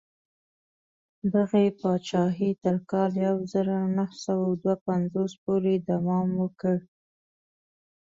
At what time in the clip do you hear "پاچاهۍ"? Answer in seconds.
1.79-2.51